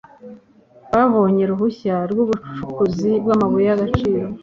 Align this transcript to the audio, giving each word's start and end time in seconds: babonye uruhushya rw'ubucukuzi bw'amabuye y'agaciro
babonye 0.91 1.41
uruhushya 1.43 1.95
rw'ubucukuzi 2.11 3.11
bw'amabuye 3.23 3.65
y'agaciro 3.69 4.27